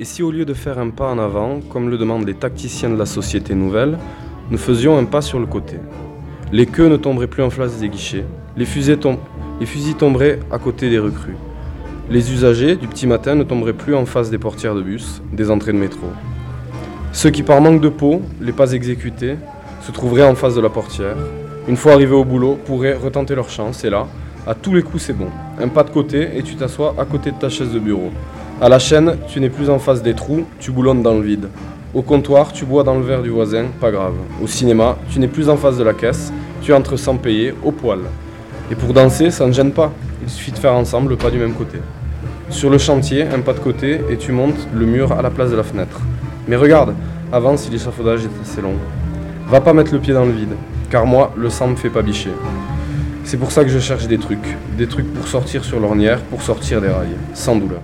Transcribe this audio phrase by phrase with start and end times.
[0.00, 2.90] Et si au lieu de faire un pas en avant, comme le demandent les tacticiens
[2.90, 3.96] de la société nouvelle,
[4.50, 5.76] nous faisions un pas sur le côté
[6.50, 8.24] Les queues ne tomberaient plus en face des guichets,
[8.56, 8.98] les, fusils
[9.96, 11.36] tomberaient à côté des recrues.
[12.10, 15.48] Les usagers du petit matin ne tomberaient plus en face des portières de bus, des
[15.48, 16.08] entrées de métro.
[17.12, 19.36] Ceux qui par manque de peau, les pas exécutés,
[19.80, 21.16] se trouveraient en face de la portière.
[21.68, 24.08] Une fois arrivés au boulot, pourraient retenter leur chance et là,
[24.44, 25.28] à tous les coups c'est bon.
[25.60, 28.10] Un pas de côté et tu t'assois à côté de ta chaise de bureau.
[28.60, 31.48] À la chaîne, tu n'es plus en face des trous, tu boulonnes dans le vide.
[31.92, 34.14] Au comptoir, tu bois dans le verre du voisin, pas grave.
[34.42, 37.72] Au cinéma, tu n'es plus en face de la caisse, tu entres sans payer, au
[37.72, 37.98] poil.
[38.70, 39.92] Et pour danser, ça ne gêne pas.
[40.22, 41.78] Il suffit de faire ensemble le pas du même côté.
[42.48, 45.50] Sur le chantier, un pas de côté et tu montes le mur à la place
[45.50, 46.00] de la fenêtre.
[46.46, 46.94] Mais regarde,
[47.32, 48.74] avance si l'échafaudage est assez long.
[49.48, 50.54] Va pas mettre le pied dans le vide,
[50.90, 52.30] car moi, le sang me fait pas bicher.
[53.24, 54.56] C'est pour ça que je cherche des trucs.
[54.78, 57.80] Des trucs pour sortir sur l'ornière, pour sortir des rails, sans douleur.